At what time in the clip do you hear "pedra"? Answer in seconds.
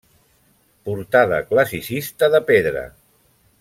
2.53-2.87